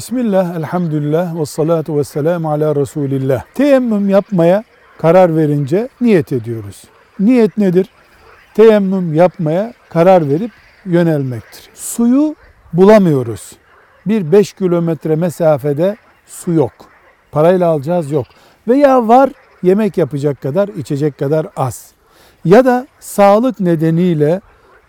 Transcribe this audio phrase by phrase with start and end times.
[0.00, 3.44] Bismillah, elhamdülillah ve salatu ve selamu ala Resulillah.
[3.54, 4.64] Teyemmüm yapmaya
[4.98, 6.84] karar verince niyet ediyoruz.
[7.18, 7.86] Niyet nedir?
[8.54, 10.50] Teyemmüm yapmaya karar verip
[10.84, 11.70] yönelmektir.
[11.74, 12.34] Suyu
[12.72, 13.52] bulamıyoruz.
[14.06, 16.72] Bir 5 kilometre mesafede su yok.
[17.32, 18.26] Parayla alacağız yok.
[18.68, 19.30] Veya var
[19.62, 21.92] yemek yapacak kadar, içecek kadar az.
[22.44, 24.40] Ya da sağlık nedeniyle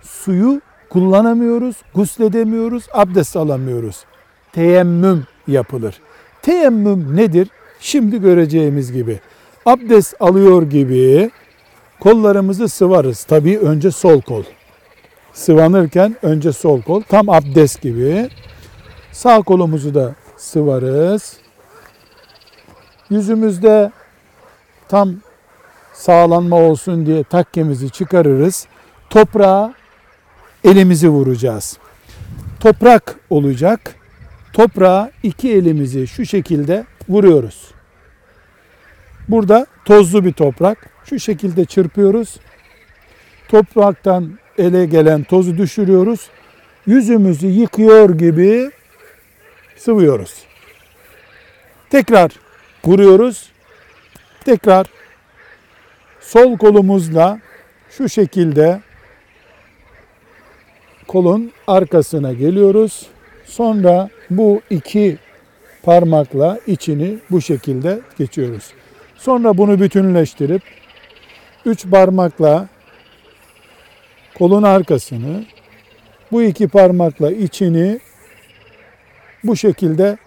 [0.02, 4.06] suyu kullanamıyoruz, gusledemiyoruz, abdest alamıyoruz.
[4.54, 5.96] Teyemmüm yapılır.
[6.42, 7.48] Teyemmüm nedir?
[7.80, 9.20] Şimdi göreceğimiz gibi.
[9.66, 11.32] Abdest alıyor gibi
[12.00, 13.24] kollarımızı sıvarız.
[13.24, 14.44] Tabii önce sol kol.
[15.34, 17.02] Sıvanırken önce sol kol.
[17.02, 18.30] Tam abdest gibi.
[19.12, 21.38] Sağ kolumuzu da sıvarız.
[23.10, 23.92] Yüzümüzde
[24.90, 25.16] tam
[25.94, 28.68] sağlanma olsun diye takkemizi çıkarırız.
[29.10, 29.74] Toprağa
[30.64, 31.78] elimizi vuracağız.
[32.60, 34.01] Toprak olacak.
[34.54, 37.72] Toprağa iki elimizi şu şekilde vuruyoruz.
[39.28, 40.90] Burada tozlu bir toprak.
[41.06, 42.36] Şu şekilde çırpıyoruz.
[43.48, 46.30] Topraktan ele gelen tozu düşürüyoruz.
[46.86, 48.72] Yüzümüzü yıkıyor gibi
[49.78, 50.34] sıvıyoruz.
[51.90, 52.32] Tekrar
[52.86, 53.52] vuruyoruz.
[54.46, 54.88] Tekrar
[56.20, 57.40] sol kolumuzla
[57.90, 58.82] şu şekilde
[61.08, 63.08] kolun arkasına geliyoruz.
[63.52, 65.18] Sonra bu iki
[65.84, 68.74] parmakla içini bu şekilde geçiyoruz.
[69.16, 70.62] Sonra bunu bütünleştirip
[71.66, 72.68] üç parmakla
[74.38, 75.46] kolun arkasını
[76.32, 78.00] bu iki parmakla içini
[79.44, 80.18] bu şekilde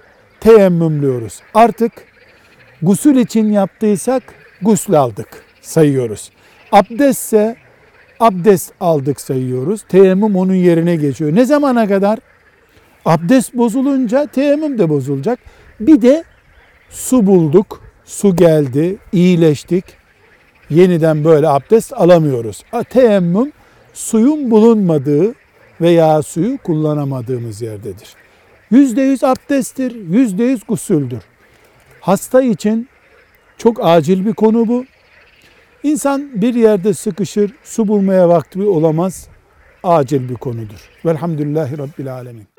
[0.40, 1.40] teyemmümlüyoruz.
[1.54, 1.92] Artık
[2.82, 4.22] gusül için yaptıysak
[4.62, 5.28] gusül aldık
[5.60, 6.30] sayıyoruz.
[6.72, 7.56] Abdestse
[8.20, 9.84] abdest aldık sayıyoruz.
[9.88, 11.34] Teyemmüm onun yerine geçiyor.
[11.34, 12.18] Ne zamana kadar?
[13.04, 15.38] Abdest bozulunca teyemmüm de bozulacak.
[15.80, 16.24] Bir de
[16.90, 19.84] su bulduk, su geldi, iyileştik.
[20.70, 22.64] Yeniden böyle abdest alamıyoruz.
[22.90, 23.52] Teyemmüm
[23.92, 25.34] suyun bulunmadığı
[25.80, 28.08] veya suyu kullanamadığımız yerdedir.
[28.70, 31.22] Yüzde yüz abdesttir, yüzde yüz gusüldür.
[32.00, 32.88] Hasta için
[33.58, 34.84] çok acil bir konu bu.
[35.82, 39.28] İnsan bir yerde sıkışır, su bulmaya vakti olamaz.
[39.82, 40.90] Acil bir konudur.
[41.04, 42.53] Velhamdülillahi Rabbil Alemin.